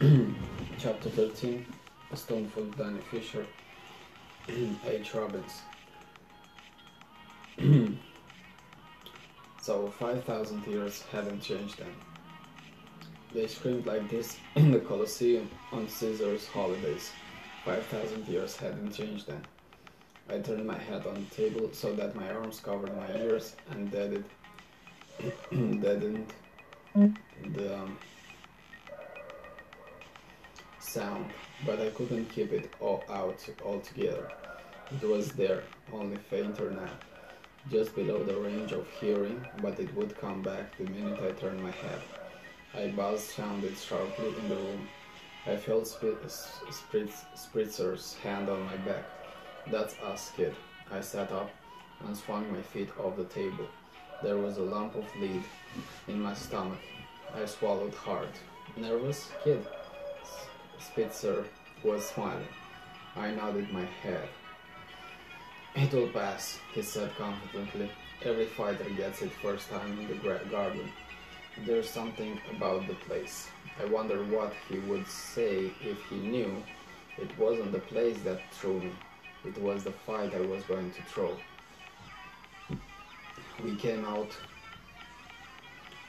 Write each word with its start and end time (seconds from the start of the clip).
Chapter 0.78 1.10
13 1.10 1.66
A 2.12 2.16
Stone 2.16 2.48
for 2.50 2.62
Danny 2.80 3.00
Fisher, 3.10 3.44
H. 4.86 5.12
Robbins. 5.12 5.62
so 9.60 9.88
5,000 9.98 10.66
years 10.68 11.02
haven't 11.10 11.40
changed 11.40 11.78
them. 11.78 11.92
They 13.34 13.48
screamed 13.48 13.86
like 13.86 14.08
this 14.08 14.36
in 14.54 14.70
the 14.70 14.78
Colosseum 14.78 15.50
on 15.72 15.88
Caesar's 15.88 16.46
holidays. 16.46 17.10
5,000 17.64 18.28
years 18.28 18.56
hadn't 18.56 18.92
changed 18.92 19.26
them. 19.26 19.42
I 20.30 20.38
turned 20.38 20.64
my 20.64 20.78
head 20.78 21.08
on 21.08 21.26
the 21.28 21.34
table 21.34 21.70
so 21.72 21.92
that 21.94 22.14
my 22.14 22.30
arms 22.30 22.60
covered 22.60 22.96
my 22.96 23.16
ears 23.16 23.56
and 23.70 23.90
deadened, 23.90 24.26
deadened 25.50 26.32
the 26.94 27.74
um, 27.76 27.98
sound, 30.88 31.26
but 31.66 31.80
I 31.80 31.90
couldn't 31.90 32.30
keep 32.30 32.52
it 32.52 32.72
all 32.80 33.04
out 33.10 33.46
altogether. 33.64 34.32
It 34.90 35.06
was 35.06 35.32
there, 35.32 35.62
only 35.92 36.16
fainter 36.16 36.70
now, 36.70 36.90
just 37.70 37.94
below 37.94 38.24
the 38.24 38.36
range 38.36 38.72
of 38.72 38.88
hearing, 39.00 39.46
but 39.60 39.78
it 39.78 39.94
would 39.94 40.18
come 40.18 40.42
back 40.42 40.76
the 40.78 40.84
minute 40.84 41.20
I 41.22 41.32
turned 41.32 41.62
my 41.62 41.70
head. 41.70 42.00
I 42.74 42.88
buzzed 42.88 43.30
sounded 43.30 43.76
sharply 43.76 44.28
in 44.40 44.48
the 44.48 44.56
room. 44.56 44.88
I 45.46 45.56
felt 45.56 45.84
Spritz, 45.84 46.48
Spritzer's 47.34 48.14
hand 48.22 48.48
on 48.48 48.62
my 48.64 48.76
back. 48.78 49.04
That's 49.70 49.94
us, 50.00 50.32
kid. 50.36 50.54
I 50.90 51.00
sat 51.00 51.30
up 51.32 51.50
and 52.06 52.16
swung 52.16 52.50
my 52.52 52.62
feet 52.62 52.90
off 52.98 53.16
the 53.16 53.24
table. 53.24 53.66
There 54.22 54.38
was 54.38 54.56
a 54.56 54.62
lump 54.62 54.94
of 54.94 55.04
lead 55.20 55.42
in 56.06 56.20
my 56.22 56.34
stomach. 56.34 56.80
I 57.34 57.44
swallowed 57.44 57.94
hard. 57.94 58.28
Nervous, 58.76 59.30
kid? 59.44 59.66
Spitzer 60.80 61.44
was 61.82 62.06
smiling. 62.06 62.46
I 63.16 63.32
nodded 63.32 63.72
my 63.72 63.84
head. 63.84 64.28
It 65.74 65.92
will 65.92 66.08
pass, 66.08 66.58
he 66.72 66.82
said 66.82 67.10
confidently. 67.16 67.90
Every 68.22 68.46
fighter 68.46 68.88
gets 68.90 69.22
it 69.22 69.32
first 69.42 69.68
time 69.70 69.98
in 69.98 70.08
the 70.08 70.40
garden. 70.50 70.88
There's 71.66 71.90
something 71.90 72.40
about 72.54 72.86
the 72.86 72.94
place. 72.94 73.48
I 73.80 73.86
wonder 73.86 74.24
what 74.24 74.52
he 74.68 74.78
would 74.80 75.06
say 75.06 75.72
if 75.82 75.98
he 76.08 76.16
knew 76.16 76.62
it 77.16 77.36
wasn't 77.38 77.72
the 77.72 77.80
place 77.80 78.18
that 78.22 78.40
threw 78.52 78.80
me. 78.80 78.92
It 79.44 79.58
was 79.58 79.84
the 79.84 79.92
fight 79.92 80.34
I 80.34 80.40
was 80.40 80.62
going 80.64 80.92
to 80.92 81.02
throw. 81.02 81.36
We 83.64 83.74
came 83.76 84.04
out 84.04 84.30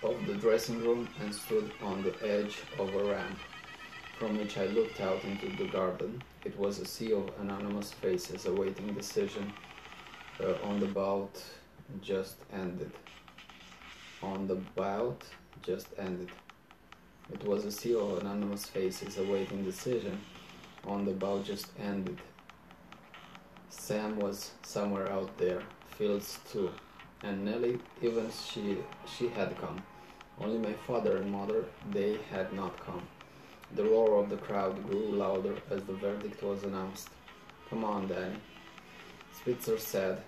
of 0.04 0.26
the 0.28 0.36
dressing 0.36 0.84
room 0.84 1.10
and 1.20 1.34
stood 1.34 1.72
on 1.82 2.04
the 2.04 2.16
edge 2.24 2.60
of 2.78 2.94
a 2.94 3.04
ramp 3.04 3.40
from 4.20 4.38
which 4.38 4.58
I 4.58 4.66
looked 4.66 5.00
out 5.00 5.24
into 5.24 5.48
the 5.56 5.70
garden. 5.70 6.22
It 6.44 6.60
was 6.60 6.80
a 6.80 6.86
sea 6.86 7.14
of 7.14 7.32
anonymous 7.40 7.94
faces 7.94 8.46
awaiting 8.46 8.94
decision 8.94 9.54
uh, 10.44 10.56
on 10.66 10.82
the 10.82 10.88
bout 10.88 11.42
just 12.02 12.36
ended. 12.52 12.92
On 14.22 14.46
the 14.46 14.56
bout 14.76 15.24
just 15.64 15.88
ended. 15.98 16.30
It 17.32 17.46
was 17.46 17.64
a 17.64 17.72
sea 17.72 17.96
of 17.96 18.18
anonymous 18.18 18.66
faces 18.66 19.18
awaiting 19.18 19.64
decision 19.64 20.20
on 20.86 21.06
the 21.06 21.12
bout 21.12 21.46
just 21.46 21.68
ended. 21.80 22.18
Sam 23.70 24.20
was 24.20 24.52
somewhere 24.64 25.10
out 25.10 25.38
there, 25.38 25.62
Fields 25.88 26.40
too, 26.52 26.72
and 27.24 27.46
Nellie, 27.46 27.80
even 28.02 28.30
she, 28.32 28.80
she 29.08 29.30
had 29.30 29.58
come. 29.62 29.82
Only 30.42 30.58
my 30.58 30.74
father 30.74 31.18
and 31.18 31.32
mother, 31.32 31.64
they 31.92 32.18
had 32.32 32.52
not 32.52 32.78
come. 32.86 33.08
The 33.76 33.84
roar 33.84 34.22
of 34.22 34.30
the 34.30 34.38
crowd 34.38 34.84
grew 34.90 35.12
louder 35.12 35.56
as 35.70 35.84
the 35.84 35.94
verdict 35.94 36.42
was 36.42 36.64
announced. 36.64 37.10
Come 37.70 37.84
on, 37.84 38.08
Danny. 38.08 38.38
Spitzer 39.34 39.78
said. 39.78 40.24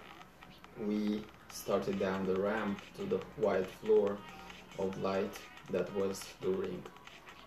We 0.79 1.23
started 1.49 1.99
down 1.99 2.25
the 2.25 2.39
ramp 2.39 2.81
to 2.97 3.05
the 3.05 3.19
white 3.37 3.67
floor 3.67 4.17
of 4.79 4.97
light 5.01 5.33
that 5.69 5.93
was 5.95 6.23
the 6.41 6.49
ring. 6.49 6.81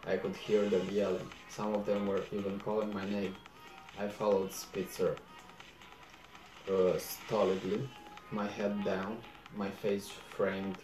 I 0.07 0.17
could 0.17 0.37
hear 0.37 0.69
them 0.69 0.87
yelling. 0.91 1.29
Some 1.49 1.75
of 1.75 1.87
them 1.87 2.07
were 2.07 2.23
even 2.33 2.59
calling 2.61 2.93
my 2.93 3.09
name. 3.09 3.35
I 3.99 4.09
followed 4.09 4.53
Spitzer 4.53 5.17
uh, 6.71 6.99
stolidly, 6.99 7.89
my 8.31 8.47
head 8.47 8.85
down, 8.85 9.19
my 9.57 9.71
face 9.71 10.11
framed 10.37 10.79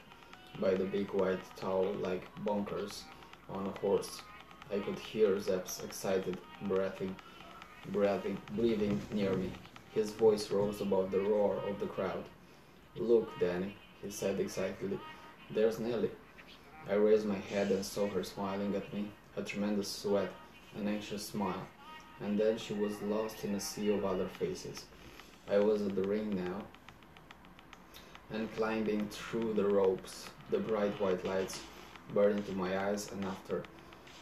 by 0.60 0.74
the 0.74 0.84
big 0.84 1.10
white 1.12 1.40
towel 1.56 1.92
like 2.00 2.24
bunkers 2.44 3.04
on 3.48 3.66
a 3.66 3.78
horse. 3.80 4.22
I 4.72 4.78
could 4.78 4.98
hear 4.98 5.38
Zepp's 5.40 5.82
excited 5.82 6.38
breathing, 6.62 7.16
breathing, 7.88 8.38
breathing 8.54 9.00
near 9.12 9.34
me. 9.34 9.52
His 9.92 10.12
voice 10.12 10.50
rose 10.50 10.80
above 10.80 11.10
the 11.10 11.20
roar 11.20 11.56
of 11.68 11.80
the 11.80 11.86
crowd. 11.86 12.24
Look, 12.96 13.28
Danny, 13.40 13.74
he 14.02 14.10
said 14.10 14.38
excitedly. 14.38 15.00
There's 15.50 15.80
Nellie. 15.80 16.10
I 16.88 16.94
raised 16.94 17.26
my 17.26 17.38
head 17.38 17.70
and 17.70 17.84
saw 17.84 18.08
her 18.08 18.22
smiling 18.22 18.74
at 18.76 18.92
me, 18.94 19.10
a 19.36 19.42
tremendous 19.42 19.88
sweat, 19.88 20.30
an 20.76 20.86
anxious 20.86 21.26
smile, 21.26 21.66
and 22.20 22.38
then 22.38 22.56
she 22.56 22.72
was 22.74 23.00
lost 23.02 23.44
in 23.44 23.54
a 23.54 23.60
sea 23.60 23.92
of 23.92 24.04
other 24.04 24.26
faces. 24.26 24.84
I 25.50 25.58
was 25.58 25.82
at 25.82 25.96
the 25.96 26.02
ring 26.02 26.36
now, 26.36 26.62
and 28.32 28.54
climbing 28.54 29.08
through 29.08 29.54
the 29.54 29.64
ropes, 29.64 30.30
the 30.50 30.58
bright 30.58 31.00
white 31.00 31.24
lights 31.24 31.60
burned 32.14 32.38
into 32.38 32.52
my 32.52 32.88
eyes, 32.88 33.10
and 33.10 33.24
after, 33.24 33.62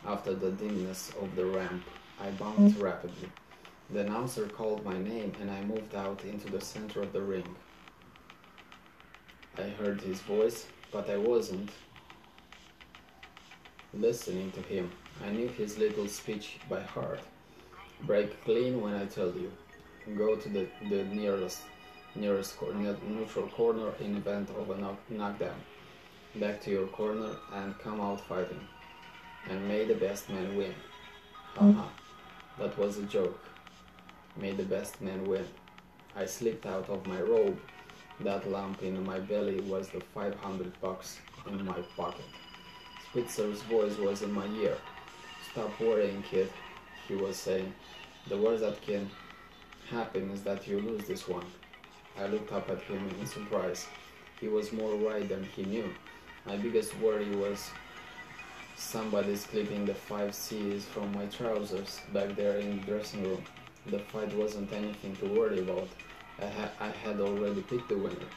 after 0.07 0.35
the 0.35 0.51
dimness 0.51 1.13
of 1.21 1.35
the 1.37 1.47
ramp, 1.47 1.85
I 2.21 2.31
bounced 2.31 2.77
mm. 2.77 2.83
rapidly. 2.83 3.29
The 3.91 4.01
announcer 4.01 4.47
called 4.47 4.85
my 4.85 4.99
name, 4.99 5.33
and 5.41 5.51
I 5.51 5.63
moved 5.63 5.95
out 5.95 6.25
into 6.25 6.51
the 6.51 6.61
center 6.61 7.03
of 7.03 7.13
the 7.13 7.23
ring. 7.23 7.57
I 9.57 9.63
heard 9.63 10.01
his 10.01 10.21
voice, 10.21 10.67
but 10.93 11.09
I 11.09 11.17
wasn't 11.17 11.71
listening 13.95 14.53
to 14.53 14.61
him. 14.61 14.91
I 15.25 15.31
knew 15.31 15.49
his 15.49 15.79
little 15.79 16.07
speech 16.07 16.59
by 16.69 16.81
heart. 16.83 17.21
Break 18.03 18.45
clean 18.45 18.81
when 18.81 18.95
I 18.95 19.07
tell 19.07 19.33
you. 19.33 19.51
Go 20.17 20.37
to 20.37 20.49
the, 20.49 20.69
the 20.89 21.05
nearest 21.05 21.63
nearest 22.15 22.57
corner, 22.57 22.97
neutral 23.07 23.49
corner 23.49 23.93
in 24.01 24.17
event 24.17 24.51
of 24.51 24.71
a 24.71 24.77
knock, 24.77 24.99
knockdown. 25.09 25.61
Back 26.37 26.61
to 26.63 26.71
your 26.71 26.87
corner 26.89 27.31
and 27.53 27.79
come 27.79 28.01
out 28.01 28.21
fighting. 28.27 28.67
And 29.49 29.67
may 29.67 29.85
the 29.85 29.95
best 29.95 30.29
man 30.29 30.57
win. 30.57 30.75
Hmm. 31.57 31.73
Haha, 31.73 31.89
that 32.59 32.79
was 32.79 32.99
a 32.99 33.03
joke. 33.03 33.45
May 34.37 34.53
the 34.53 34.65
best 34.65 35.01
man 35.01 35.27
win. 35.27 35.47
I 36.17 36.27
slipped 36.27 36.67
out 36.67 36.89
of 36.89 37.07
my 37.07 37.21
robe. 37.21 37.59
That 38.21 38.51
lump 38.51 38.83
in 38.83 39.05
my 39.05 39.21
belly 39.21 39.61
was 39.61 39.89
the 39.89 40.01
500 40.01 40.81
bucks 40.81 41.19
in 41.47 41.65
my 41.65 41.81
pocket. 41.97 42.25
Spitzer's 43.11 43.63
voice 43.63 43.97
was 43.97 44.23
in 44.23 44.33
my 44.33 44.47
ear. 44.49 44.77
Stop 45.51 45.81
worrying, 45.81 46.23
kid, 46.23 46.51
he 47.07 47.15
was 47.15 47.37
saying. 47.37 47.73
The 48.29 48.37
worst 48.37 48.63
that 48.63 48.83
can 48.83 49.09
happen 49.91 50.31
is 50.31 50.43
that 50.43 50.67
you 50.67 50.81
lose 50.81 51.07
this 51.07 51.27
one. 51.27 51.47
I 52.19 52.27
looked 52.27 52.53
up 52.53 52.69
at 52.69 52.83
him 52.83 53.09
in 53.21 53.27
surprise. 53.27 53.87
He 54.41 54.49
was 54.49 54.73
more 54.73 54.95
right 54.97 55.29
than 55.29 55.45
he 55.45 55.65
knew. 55.65 55.89
My 56.45 56.57
biggest 56.57 56.99
worry 56.99 57.35
was 57.35 57.71
somebody's 58.79 59.45
clipping 59.45 59.85
the 59.85 59.95
five 59.95 60.35
C's 60.35 60.85
from 60.85 61.13
my 61.13 61.27
trousers 61.27 62.01
back 62.13 62.37
there 62.37 62.59
in 62.59 62.79
the 62.79 62.87
dressing 62.87 63.25
room. 63.25 63.43
The 63.87 63.99
fight 63.99 64.33
wasn't 64.35 64.73
anything 64.73 65.17
to 65.17 65.27
worry 65.27 65.59
about. 65.59 65.89
I, 66.41 66.47
ha 66.47 66.71
I 66.81 66.89
had 66.89 67.21
already 67.21 67.63
picked 67.63 67.89
the 67.89 67.99
winner. 67.99 68.31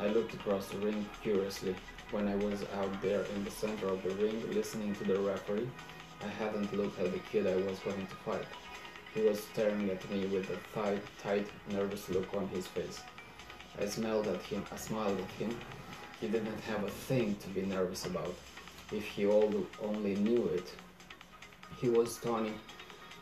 I 0.00 0.08
looked 0.08 0.34
across 0.34 0.66
the 0.68 0.78
ring 0.78 1.06
curiously. 1.22 1.76
When 2.10 2.26
I 2.26 2.34
was 2.34 2.64
out 2.80 3.00
there 3.00 3.24
in 3.36 3.44
the 3.44 3.50
center 3.50 3.86
of 3.86 4.02
the 4.02 4.10
ring 4.10 4.42
listening 4.52 4.94
to 4.96 5.04
the 5.04 5.20
referee, 5.20 5.68
I 6.22 6.28
hadn't 6.28 6.76
looked 6.76 6.98
at 6.98 7.12
the 7.12 7.20
kid 7.30 7.46
I 7.46 7.56
was 7.56 7.78
going 7.78 8.06
to 8.06 8.16
fight. 8.16 8.46
He 9.14 9.22
was 9.22 9.42
staring 9.42 9.88
at 9.90 10.10
me 10.10 10.26
with 10.26 10.50
a 10.50 10.58
tight, 10.74 11.02
tight, 11.22 11.46
nervous 11.70 12.08
look 12.08 12.34
on 12.34 12.48
his 12.48 12.66
face. 12.66 13.00
I 13.80 13.86
smiled 13.86 14.26
at 14.26 14.42
him. 14.42 14.64
I 14.72 14.76
smiled 14.76 15.18
at 15.20 15.30
him. 15.30 15.56
He 16.20 16.28
didn't 16.28 16.60
have 16.62 16.82
a 16.82 16.90
thing 16.90 17.36
to 17.36 17.48
be 17.48 17.62
nervous 17.62 18.06
about. 18.06 18.34
If 18.92 19.04
he 19.04 19.26
only 19.26 20.16
knew 20.16 20.46
it. 20.46 20.74
He 21.80 21.88
was 21.88 22.18
Tony 22.18 22.52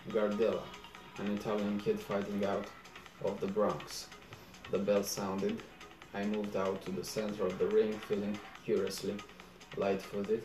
Gardella, 0.09 0.63
an 1.19 1.37
Italian 1.37 1.79
kid 1.79 2.01
fighting 2.01 2.45
out 2.45 2.67
of 3.25 3.39
the 3.41 3.47
Bronx. 3.47 4.09
The 4.71 4.79
bell 4.79 5.03
sounded. 5.03 5.63
I 6.15 6.25
moved 6.25 6.57
out 6.57 6.83
to 6.87 6.91
the 6.91 7.05
center 7.05 7.45
of 7.45 7.59
the 7.59 7.67
ring, 7.67 7.93
feeling 8.09 8.39
curiously 8.65 9.15
light-footed 9.77 10.43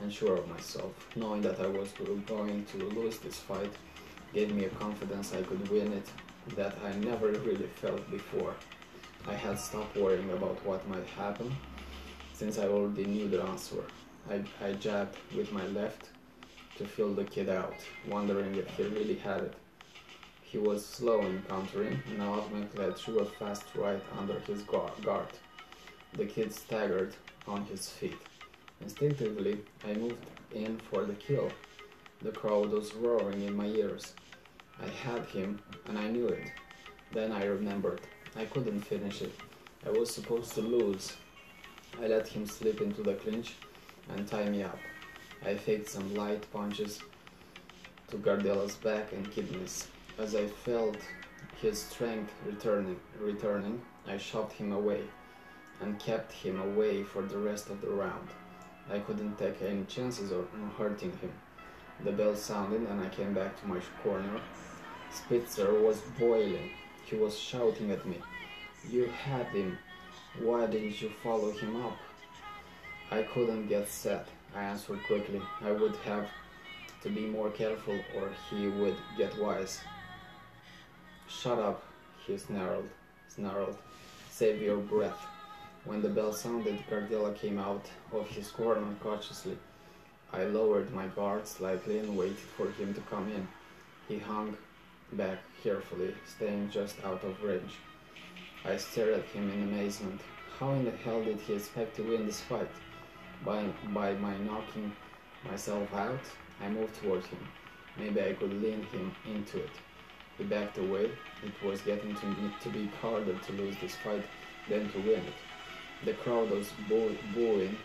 and 0.00 0.12
sure 0.12 0.36
of 0.36 0.48
myself. 0.48 0.92
Knowing 1.16 1.42
that 1.42 1.60
I 1.60 1.66
was 1.66 1.92
going 2.26 2.64
to 2.64 2.78
lose 2.78 3.18
this 3.18 3.36
fight 3.36 3.72
gave 4.32 4.54
me 4.54 4.64
a 4.66 4.70
confidence 4.70 5.34
I 5.34 5.42
could 5.42 5.68
win 5.68 5.92
it 5.92 6.08
that 6.56 6.76
I 6.84 6.92
never 6.96 7.28
really 7.28 7.68
felt 7.76 8.08
before. 8.10 8.54
I 9.26 9.34
had 9.34 9.58
stopped 9.58 9.96
worrying 9.96 10.30
about 10.30 10.64
what 10.64 10.86
might 10.88 11.06
happen 11.06 11.54
since 12.32 12.58
I 12.58 12.66
already 12.68 13.04
knew 13.04 13.28
the 13.28 13.42
answer. 13.42 13.84
I, 14.30 14.42
I 14.64 14.72
jabbed 14.72 15.16
with 15.36 15.52
my 15.52 15.66
left 15.68 16.08
to 16.78 16.86
feel 16.86 17.12
the 17.12 17.24
kid 17.24 17.48
out, 17.48 17.74
wondering 18.08 18.54
if 18.54 18.68
he 18.76 18.84
really 18.84 19.16
had 19.16 19.42
it. 19.42 19.54
He 20.42 20.58
was 20.58 20.84
slow 20.84 21.20
in 21.22 21.42
countering, 21.42 22.02
and 22.10 22.22
ultimately 22.22 22.86
I 22.86 22.92
threw 22.92 23.18
a 23.18 23.24
fast 23.26 23.64
right 23.74 24.02
under 24.18 24.38
his 24.40 24.62
guard. 24.62 25.28
The 26.14 26.26
kid 26.26 26.54
staggered 26.54 27.14
on 27.46 27.64
his 27.66 27.88
feet. 27.90 28.16
Instinctively, 28.80 29.60
I 29.86 29.94
moved 29.94 30.24
in 30.54 30.78
for 30.90 31.04
the 31.04 31.14
kill. 31.14 31.50
The 32.22 32.30
crowd 32.32 32.70
was 32.70 32.94
roaring 32.94 33.42
in 33.42 33.56
my 33.56 33.66
ears. 33.66 34.14
I 34.80 34.88
had 34.88 35.26
him, 35.26 35.60
and 35.86 35.98
I 35.98 36.08
knew 36.08 36.28
it. 36.28 36.50
Then 37.12 37.30
I 37.30 37.44
remembered. 37.44 38.00
I 38.36 38.46
couldn't 38.46 38.80
finish 38.80 39.22
it. 39.22 39.34
I 39.86 39.90
was 39.90 40.12
supposed 40.12 40.54
to 40.54 40.60
lose. 40.62 41.16
I 42.00 42.06
let 42.06 42.26
him 42.26 42.46
slip 42.46 42.80
into 42.80 43.02
the 43.02 43.14
clinch 43.14 43.54
and 44.10 44.26
tie 44.26 44.48
me 44.48 44.62
up. 44.62 44.78
I 45.44 45.54
faked 45.56 45.88
some 45.88 46.14
light 46.14 46.46
punches 46.52 47.00
to 48.08 48.16
Gardella's 48.16 48.76
back 48.76 49.12
and 49.12 49.30
kidneys. 49.30 49.88
As 50.18 50.34
I 50.34 50.46
felt 50.46 50.96
his 51.60 51.82
strength 51.82 52.32
returning, 52.46 52.98
returning, 53.20 53.82
I 54.06 54.16
shoved 54.16 54.52
him 54.52 54.72
away 54.72 55.02
and 55.80 55.98
kept 55.98 56.32
him 56.32 56.60
away 56.60 57.02
for 57.02 57.22
the 57.22 57.38
rest 57.38 57.70
of 57.70 57.80
the 57.80 57.90
round. 57.90 58.28
I 58.90 58.98
couldn't 58.98 59.38
take 59.38 59.62
any 59.62 59.84
chances 59.84 60.30
of 60.30 60.48
hurting 60.76 61.16
him. 61.18 61.32
The 62.04 62.12
bell 62.12 62.36
sounded 62.36 62.82
and 62.82 63.00
I 63.00 63.08
came 63.08 63.32
back 63.32 63.60
to 63.60 63.66
my 63.66 63.80
corner. 64.02 64.40
Spitzer 65.10 65.72
was 65.80 66.00
boiling. 66.18 66.70
He 67.04 67.16
was 67.16 67.38
shouting 67.38 67.90
at 67.90 68.06
me. 68.06 68.18
You 68.88 69.06
had 69.06 69.46
him. 69.46 69.78
Why 70.40 70.66
didn't 70.66 71.00
you 71.00 71.10
follow 71.22 71.52
him 71.52 71.76
up? 71.84 71.96
I 73.14 73.22
couldn't 73.22 73.68
get 73.68 73.88
set. 73.88 74.26
I 74.56 74.64
answered 74.64 74.98
quickly. 75.06 75.40
I 75.62 75.70
would 75.70 75.94
have 76.04 76.26
to 77.02 77.08
be 77.08 77.26
more 77.26 77.48
careful 77.48 78.00
or 78.16 78.28
he 78.50 78.66
would 78.66 78.96
get 79.16 79.38
wise. 79.40 79.78
Shut 81.28 81.60
up, 81.60 81.84
he 82.26 82.36
snarled. 82.36 82.88
snarled. 83.28 83.78
Save 84.32 84.60
your 84.60 84.78
breath. 84.78 85.20
When 85.84 86.02
the 86.02 86.08
bell 86.08 86.32
sounded, 86.32 86.82
Gardella 86.90 87.36
came 87.36 87.56
out 87.56 87.86
of 88.12 88.26
his 88.26 88.50
corner 88.50 88.82
cautiously. 89.00 89.58
I 90.32 90.42
lowered 90.46 90.92
my 90.92 91.06
guard 91.06 91.46
slightly 91.46 91.98
and 91.98 92.16
waited 92.16 92.48
for 92.56 92.68
him 92.72 92.94
to 92.94 93.00
come 93.02 93.28
in. 93.30 93.46
He 94.08 94.18
hung 94.18 94.56
back 95.12 95.38
carefully, 95.62 96.16
staying 96.26 96.70
just 96.70 96.96
out 97.04 97.22
of 97.22 97.40
range. 97.44 97.74
I 98.64 98.76
stared 98.76 99.14
at 99.14 99.26
him 99.26 99.52
in 99.52 99.62
amazement. 99.62 100.20
How 100.58 100.72
in 100.72 100.84
the 100.84 100.90
hell 100.90 101.22
did 101.22 101.38
he 101.38 101.54
expect 101.54 101.94
to 101.96 102.02
win 102.02 102.26
this 102.26 102.40
fight? 102.40 102.70
By, 103.44 103.66
by 103.92 104.14
my 104.14 104.36
knocking 104.38 104.92
myself 105.44 105.92
out, 105.94 106.20
I 106.60 106.68
moved 106.68 106.94
toward 107.02 107.24
him. 107.26 107.38
Maybe 107.98 108.20
I 108.22 108.32
could 108.32 108.52
lean 108.52 108.82
him 108.84 109.12
into 109.26 109.58
it. 109.58 109.70
He 110.38 110.44
backed 110.44 110.78
away. 110.78 111.10
It 111.44 111.64
was 111.64 111.80
getting 111.82 112.14
to, 112.14 112.52
to 112.62 112.68
be 112.70 112.90
harder 113.00 113.34
to 113.34 113.52
lose 113.52 113.76
this 113.80 113.94
fight 113.96 114.24
than 114.68 114.90
to 114.92 114.98
win 114.98 115.20
it. 115.20 115.34
The 116.04 116.14
crowd 116.14 116.50
was 116.50 116.72
boo 116.88 117.16
booing 117.34 117.76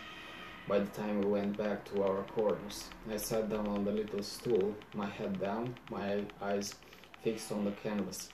by 0.68 0.80
the 0.80 0.88
time 0.88 1.22
we 1.22 1.28
went 1.28 1.58
back 1.58 1.86
to 1.86 2.04
our 2.04 2.24
corners. 2.24 2.90
I 3.12 3.18
sat 3.18 3.50
down 3.50 3.68
on 3.68 3.86
the 3.86 3.92
little 3.92 4.24
stool, 4.24 4.76
my 4.94 5.08
head 5.08 5.40
down, 5.40 5.76
my 5.90 6.24
eyes 6.42 6.76
fixed 7.24 7.52
on 7.52 7.66
the 7.66 7.72
canvas. 7.72 8.30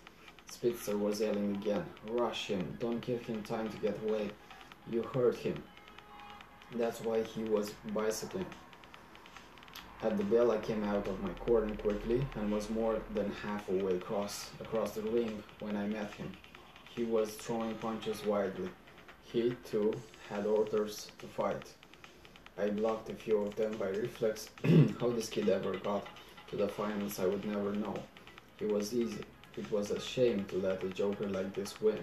Spitzer 0.50 0.98
was 0.98 1.22
yelling 1.22 1.56
again. 1.56 1.86
Rush 2.10 2.48
him. 2.48 2.78
Don't 2.80 3.02
give 3.02 3.22
him 3.26 3.42
time 3.44 3.70
to 3.70 3.78
get 3.78 4.00
away. 4.08 4.32
You 4.90 5.02
hurt 5.02 5.36
him. 5.36 5.62
That's 6.74 7.02
why 7.02 7.24
he 7.24 7.44
was 7.44 7.72
bicycling. 7.94 8.46
At 10.02 10.18
the 10.18 10.24
bell, 10.24 10.52
I 10.52 10.58
came 10.58 10.84
out 10.84 11.08
of 11.08 11.22
my 11.22 11.30
corner 11.46 11.74
quickly 11.76 12.26
and 12.36 12.52
was 12.52 12.70
more 12.70 13.00
than 13.14 13.32
halfway 13.32 13.96
across, 13.96 14.52
across 14.60 14.92
the 14.92 15.02
ring 15.02 15.42
when 15.60 15.78
I 15.78 15.88
met 15.88 16.12
him. 16.12 16.32
He 16.90 17.04
was 17.04 17.34
throwing 17.34 17.76
punches 17.76 18.26
wildly. 18.26 18.70
He, 19.24 19.56
too, 19.64 19.94
had 20.30 20.46
orders 20.46 21.12
to 21.20 21.28
fight. 21.28 21.74
I 22.58 22.70
blocked 22.70 23.10
a 23.10 23.14
few 23.14 23.40
of 23.40 23.56
them 23.56 23.78
by 23.78 23.90
reflex. 23.90 24.50
How 25.00 25.10
this 25.10 25.30
kid 25.30 25.50
ever 25.50 25.78
got 25.78 26.06
to 26.50 26.56
the 26.56 26.68
finals, 26.68 27.20
I 27.20 27.26
would 27.26 27.46
never 27.46 27.74
know. 27.74 27.96
It 28.60 28.72
was 28.72 28.94
easy. 28.94 29.24
It 29.58 29.70
was 29.72 29.92
a 29.92 30.00
shame 30.00 30.46
to 30.46 30.58
let 30.58 30.84
a 30.84 30.90
joker 30.90 31.28
like 31.28 31.54
this 31.54 31.82
win, 31.82 32.00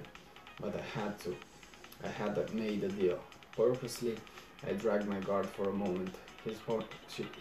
but 0.60 0.74
I 0.74 1.00
had 1.00 1.18
to. 1.20 1.36
I 2.02 2.08
had 2.08 2.52
made 2.54 2.84
a 2.84 2.88
deal. 2.88 3.18
Purposely, 3.56 4.16
I 4.66 4.72
dragged 4.72 5.08
my 5.08 5.20
guard 5.20 5.46
for 5.46 5.68
a 5.68 5.72
moment. 5.72 6.14
His, 6.44 6.58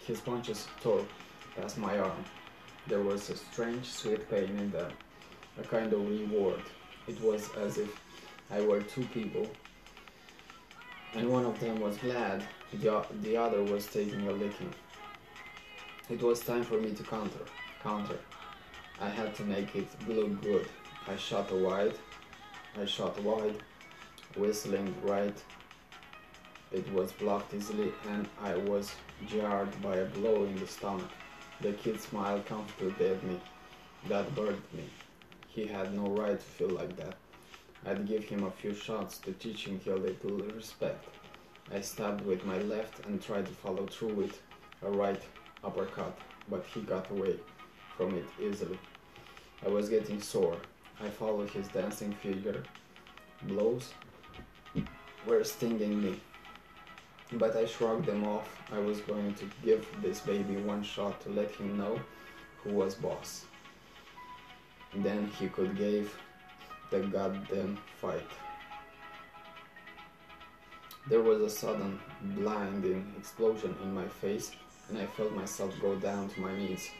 his 0.06 0.20
punches 0.20 0.66
tore 0.80 1.04
past 1.56 1.78
my 1.78 1.98
arm. 1.98 2.24
There 2.86 3.02
was 3.02 3.30
a 3.30 3.36
strange, 3.36 3.86
sweet 3.86 4.28
pain 4.30 4.56
in 4.58 4.70
them, 4.70 4.92
a 5.58 5.62
kind 5.62 5.92
of 5.92 6.08
reward. 6.08 6.62
It 7.06 7.20
was 7.20 7.48
as 7.56 7.78
if 7.78 8.00
I 8.50 8.60
were 8.60 8.80
two 8.82 9.04
people 9.06 9.48
and 11.14 11.28
one 11.30 11.44
of 11.44 11.58
them 11.60 11.80
was 11.80 11.96
glad, 11.98 12.42
the, 12.72 13.04
the 13.20 13.36
other 13.36 13.62
was 13.62 13.86
taking 13.86 14.26
a 14.28 14.32
licking. 14.32 14.72
It 16.08 16.22
was 16.22 16.40
time 16.40 16.64
for 16.64 16.80
me 16.80 16.92
to 16.92 17.02
counter. 17.02 17.44
Counter. 17.82 18.18
I 19.00 19.08
had 19.08 19.34
to 19.36 19.42
make 19.42 19.74
it 19.74 19.88
look 20.08 20.40
good. 20.42 20.68
I 21.06 21.16
shot 21.16 21.52
wide. 21.52 21.94
I 22.80 22.86
shot 22.86 23.22
wide, 23.22 23.56
whistling 24.36 24.94
right. 25.02 25.36
It 26.72 26.90
was 26.92 27.12
blocked 27.12 27.52
easily, 27.54 27.92
and 28.08 28.26
I 28.40 28.54
was 28.56 28.92
jarred 29.26 29.80
by 29.82 29.96
a 29.96 30.06
blow 30.06 30.44
in 30.44 30.56
the 30.56 30.66
stomach. 30.66 31.10
The 31.60 31.72
kid 31.72 32.00
smiled 32.00 32.46
comfortably 32.46 33.08
at 33.08 33.22
me. 33.24 33.40
That 34.08 34.34
burned 34.34 34.62
me. 34.72 34.84
He 35.48 35.66
had 35.66 35.94
no 35.94 36.06
right 36.06 36.38
to 36.38 36.46
feel 36.56 36.70
like 36.70 36.96
that. 36.96 37.16
I'd 37.84 38.06
give 38.06 38.24
him 38.24 38.44
a 38.44 38.50
few 38.50 38.74
shots 38.74 39.18
to 39.18 39.32
teach 39.32 39.66
him 39.66 39.80
a 39.86 39.90
little 39.90 40.38
respect. 40.38 41.04
I 41.70 41.80
stabbed 41.80 42.24
with 42.24 42.44
my 42.44 42.58
left 42.58 43.04
and 43.06 43.20
tried 43.20 43.46
to 43.46 43.52
follow 43.52 43.86
through 43.86 44.14
with 44.14 44.40
a 44.82 44.90
right 44.90 45.22
uppercut, 45.62 46.16
but 46.48 46.64
he 46.72 46.80
got 46.80 47.10
away 47.10 47.36
from 47.96 48.16
it 48.16 48.26
easily. 48.40 48.78
I 49.64 49.68
was 49.68 49.88
getting 49.88 50.20
sore. 50.20 50.56
I 51.00 51.08
followed 51.08 51.50
his 51.50 51.68
dancing 51.68 52.12
figure. 52.12 52.62
Blows 53.42 53.92
were 55.26 55.44
stinging 55.44 56.02
me, 56.02 56.20
but 57.32 57.56
I 57.56 57.66
shrugged 57.66 58.06
them 58.06 58.24
off. 58.24 58.48
I 58.72 58.78
was 58.78 59.00
going 59.00 59.34
to 59.34 59.44
give 59.64 59.86
this 60.02 60.20
baby 60.20 60.56
one 60.56 60.82
shot 60.82 61.20
to 61.22 61.30
let 61.30 61.50
him 61.52 61.78
know 61.78 62.00
who 62.62 62.70
was 62.72 62.94
boss. 62.94 63.44
Then 64.94 65.28
he 65.38 65.48
could 65.48 65.76
give 65.76 66.14
the 66.90 67.00
goddamn 67.00 67.78
fight. 68.00 68.30
There 71.08 71.22
was 71.22 71.40
a 71.40 71.50
sudden, 71.50 71.98
blinding 72.22 73.14
explosion 73.18 73.74
in 73.82 73.92
my 73.92 74.06
face, 74.06 74.52
and 74.88 74.98
I 74.98 75.06
felt 75.06 75.32
myself 75.32 75.74
go 75.80 75.96
down 75.96 76.28
to 76.28 76.40
my 76.40 76.56
knees. 76.56 76.90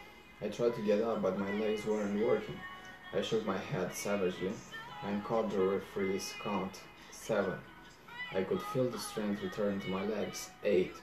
I 0.41 0.49
tried 0.49 0.75
to 0.75 0.83
get 0.83 1.03
up, 1.03 1.23
but 1.23 1.39
my 1.39 1.53
legs 1.53 1.87
weren't 1.87 2.25
working. 2.25 2.59
I 3.15 3.21
shook 3.21 3.47
my 3.47 3.59
head 3.59 3.95
savagely 3.95 4.53
and 5.05 5.23
caught 5.23 5.51
the 5.51 5.59
referee's 5.59 6.35
count 6.43 6.81
seven. 7.11 7.59
I 8.35 8.43
could 8.43 8.63
feel 8.63 8.89
the 8.89 8.99
strength 8.99 9.43
return 9.43 9.81
to 9.81 9.91
my 9.91 10.05
legs. 10.07 10.51
Eight. 10.65 10.95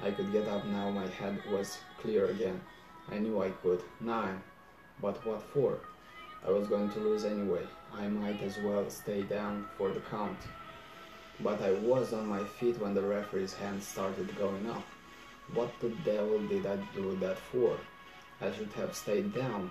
I 0.00 0.12
could 0.12 0.30
get 0.30 0.46
up 0.46 0.64
now, 0.66 0.90
my 0.90 1.08
head 1.08 1.40
was 1.50 1.78
clear 2.00 2.26
again. 2.26 2.60
I 3.10 3.18
knew 3.18 3.42
I 3.42 3.50
could. 3.50 3.82
Nine. 4.00 4.40
But 5.02 5.24
what 5.26 5.42
for? 5.42 5.78
I 6.46 6.50
was 6.50 6.68
going 6.68 6.90
to 6.90 7.00
lose 7.00 7.24
anyway. 7.24 7.66
I 7.92 8.06
might 8.06 8.40
as 8.42 8.58
well 8.58 8.88
stay 8.90 9.22
down 9.22 9.66
for 9.76 9.90
the 9.90 10.00
count. 10.00 10.38
But 11.40 11.60
I 11.62 11.72
was 11.72 12.12
on 12.12 12.26
my 12.28 12.44
feet 12.44 12.80
when 12.80 12.94
the 12.94 13.02
referee's 13.02 13.54
hand 13.54 13.82
started 13.82 14.36
going 14.38 14.68
up. 14.70 14.84
What 15.54 15.72
the 15.80 15.90
devil 16.04 16.38
did 16.46 16.66
I 16.66 16.76
do 16.94 17.16
that 17.20 17.38
for? 17.38 17.76
I 18.40 18.52
should 18.52 18.72
have 18.74 18.94
stayed 18.94 19.34
down. 19.34 19.70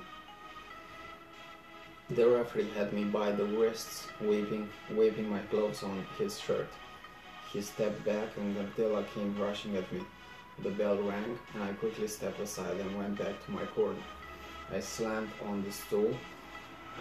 The 2.10 2.28
referee 2.28 2.70
had 2.76 2.94
me 2.94 3.04
by 3.04 3.32
the 3.32 3.46
wrists, 3.46 4.08
waving, 4.20 4.70
waving 4.92 5.30
my 5.30 5.40
clothes 5.40 5.84
on 5.84 6.06
his 6.18 6.40
shirt. 6.40 6.70
He 7.52 7.62
stepped 7.62 8.04
back 8.06 8.30
and 8.38 8.56
Gardella 8.56 9.06
came 9.14 9.38
rushing 9.40 9.76
at 9.76 9.92
me. 9.92 10.02
The 10.64 10.72
bell 10.72 10.98
rang 10.98 11.38
and 11.54 11.64
I 11.64 11.74
quickly 11.74 12.08
stepped 12.08 12.40
aside 12.40 12.78
and 12.78 12.98
went 12.98 13.18
back 13.18 13.44
to 13.46 13.52
my 13.52 13.66
corner. 13.66 14.00
I 14.74 14.80
slammed 14.80 15.30
on 15.46 15.64
the 15.64 15.72
stool. 15.72 16.16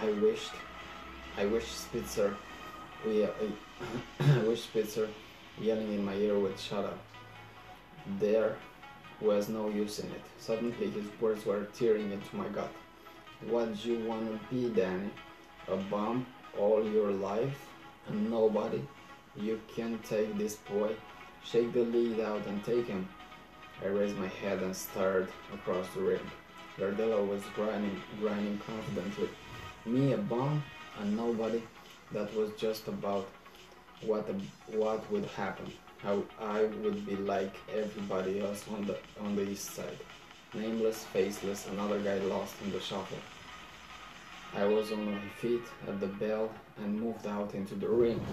I 0.00 0.10
wished 0.12 0.52
I 1.38 1.44
wished 1.44 1.80
Spitzer, 1.82 2.34
we, 3.04 3.24
uh, 3.24 3.28
I 4.20 4.38
wished 4.38 4.64
Spitzer 4.64 5.06
yelling 5.60 5.92
in 5.92 6.02
my 6.02 6.14
ear 6.14 6.38
would 6.38 6.58
shut 6.58 6.84
up. 6.84 6.98
There 8.18 8.56
was 9.20 9.50
no 9.50 9.68
use 9.68 9.98
in 9.98 10.10
it. 10.12 10.22
Suddenly 10.38 10.90
his 10.90 11.04
words 11.20 11.44
were 11.44 11.64
tearing 11.74 12.10
into 12.10 12.36
my 12.36 12.48
gut. 12.48 12.72
What 13.48 13.78
do 13.78 13.92
you 13.92 14.08
want 14.08 14.30
to 14.30 14.54
be, 14.54 14.70
Danny? 14.70 15.10
A 15.68 15.76
bum 15.76 16.26
all 16.58 16.82
your 16.82 17.10
life? 17.10 17.68
And 18.08 18.30
nobody? 18.30 18.82
You 19.38 19.60
can 19.74 19.98
take 19.98 20.38
this 20.38 20.56
boy, 20.56 20.96
shake 21.44 21.72
the 21.72 21.82
lead 21.82 22.20
out 22.20 22.46
and 22.46 22.64
take 22.64 22.86
him. 22.86 23.08
I 23.84 23.88
raised 23.88 24.16
my 24.16 24.28
head 24.28 24.62
and 24.62 24.74
stared 24.74 25.28
across 25.52 25.86
the 25.94 26.00
ring. 26.00 26.30
Gardella 26.78 27.26
was 27.26 27.42
grinding, 27.54 28.00
grinding 28.20 28.58
confidently. 28.58 29.28
Me, 29.84 30.12
a 30.12 30.18
bum, 30.18 30.62
and 31.00 31.16
nobody. 31.16 31.62
That 32.12 32.34
was 32.34 32.50
just 32.56 32.88
about 32.88 33.28
what 34.02 34.28
what 34.72 35.10
would 35.10 35.26
happen. 35.26 35.70
How 36.02 36.22
I 36.40 36.64
would 36.82 37.04
be 37.04 37.16
like 37.16 37.56
everybody 37.72 38.40
else 38.40 38.64
on 38.72 38.86
the 38.86 38.96
on 39.20 39.36
the 39.36 39.42
east 39.42 39.74
side. 39.74 39.98
Nameless, 40.54 41.04
faceless, 41.04 41.66
another 41.66 41.98
guy 42.00 42.18
lost 42.18 42.54
in 42.64 42.72
the 42.72 42.80
shuffle. 42.80 43.18
I 44.54 44.64
was 44.64 44.92
on 44.92 45.12
my 45.12 45.20
feet 45.40 45.64
at 45.86 46.00
the 46.00 46.06
bell 46.06 46.50
and 46.78 47.00
moved 47.00 47.26
out 47.26 47.54
into 47.54 47.74
the 47.74 47.88
ring. 47.88 48.24